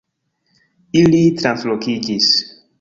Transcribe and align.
Ili 1.03 1.21
translokiĝis 1.43 2.35